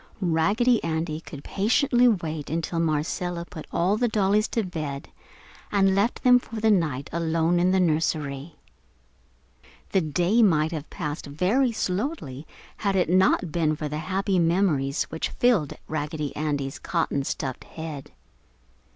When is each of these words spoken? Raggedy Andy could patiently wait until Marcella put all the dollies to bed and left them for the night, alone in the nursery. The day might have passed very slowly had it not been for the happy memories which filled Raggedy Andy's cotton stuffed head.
Raggedy 0.19 0.83
Andy 0.83 1.19
could 1.19 1.43
patiently 1.43 2.07
wait 2.07 2.49
until 2.49 2.79
Marcella 2.79 3.45
put 3.45 3.67
all 3.71 3.97
the 3.97 4.07
dollies 4.07 4.47
to 4.47 4.63
bed 4.63 5.09
and 5.71 5.93
left 5.93 6.23
them 6.23 6.39
for 6.39 6.55
the 6.59 6.71
night, 6.71 7.07
alone 7.13 7.59
in 7.59 7.69
the 7.69 7.79
nursery. 7.79 8.55
The 9.91 10.01
day 10.01 10.41
might 10.41 10.71
have 10.71 10.89
passed 10.89 11.27
very 11.27 11.71
slowly 11.71 12.47
had 12.77 12.95
it 12.95 13.09
not 13.11 13.51
been 13.51 13.75
for 13.75 13.87
the 13.87 13.99
happy 13.99 14.39
memories 14.39 15.03
which 15.11 15.29
filled 15.29 15.73
Raggedy 15.87 16.35
Andy's 16.35 16.79
cotton 16.79 17.23
stuffed 17.23 17.65
head. 17.65 18.11